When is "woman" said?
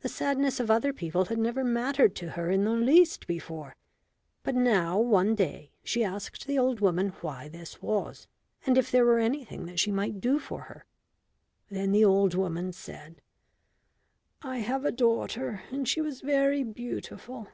6.80-7.10, 12.34-12.72